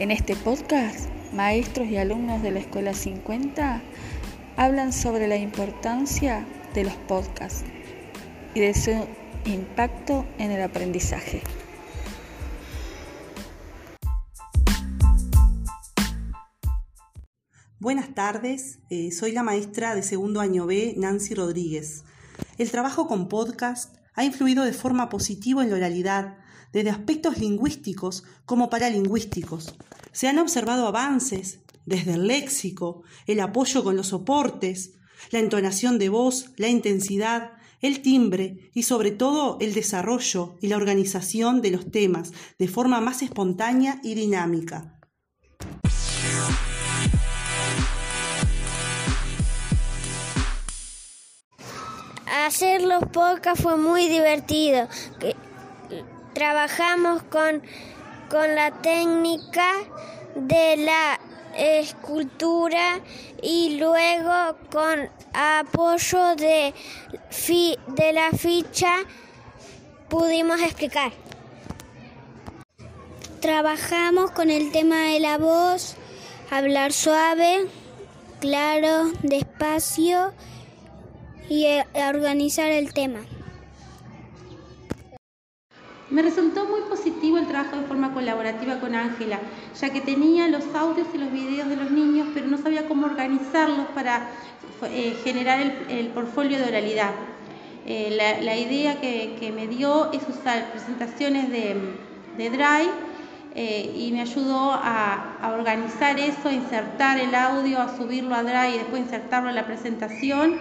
[0.00, 3.82] En este podcast, maestros y alumnos de la Escuela 50
[4.56, 7.66] hablan sobre la importancia de los podcasts
[8.54, 8.92] y de su
[9.44, 11.42] impacto en el aprendizaje.
[17.78, 22.04] Buenas tardes, eh, soy la maestra de segundo año B, Nancy Rodríguez.
[22.56, 26.38] El trabajo con podcast ha influido de forma positiva en la oralidad,
[26.72, 29.74] desde aspectos lingüísticos como paralingüísticos.
[30.12, 34.92] Se han observado avances desde el léxico, el apoyo con los soportes,
[35.30, 40.76] la entonación de voz, la intensidad, el timbre y sobre todo el desarrollo y la
[40.76, 44.99] organización de los temas de forma más espontánea y dinámica.
[52.50, 54.88] Hacer los podcasts fue muy divertido.
[56.34, 57.62] Trabajamos con,
[58.28, 59.68] con la técnica
[60.34, 61.20] de la
[61.56, 62.98] escultura
[63.40, 66.74] y luego con apoyo de,
[67.86, 68.96] de la ficha
[70.08, 71.12] pudimos explicar.
[73.40, 75.94] Trabajamos con el tema de la voz,
[76.50, 77.68] hablar suave,
[78.40, 80.32] claro, despacio
[81.50, 83.18] y eh, organizar el tema.
[86.08, 89.40] Me resultó muy positivo el trabajo de forma colaborativa con Ángela,
[89.78, 93.06] ya que tenía los audios y los videos de los niños, pero no sabía cómo
[93.06, 94.28] organizarlos para
[94.84, 97.12] eh, generar el, portfolio de oralidad.
[97.84, 101.76] Eh, la, idea que, me dio es usar presentaciones de,
[102.38, 102.90] Drive
[103.54, 108.78] y me ayudó a, a, organizar eso, insertar el audio, a subirlo a Drive y
[108.78, 110.56] después insertarlo en la presentación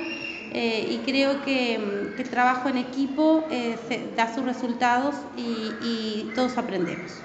[0.52, 3.78] eh, y creo que, el trabajo en equipo eh,
[4.16, 7.22] da sus resultados y todos aprendemos.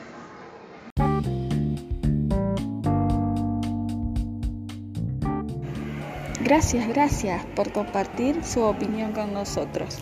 [6.44, 9.98] Gracias, gracias por compartir su opinión con nosotros.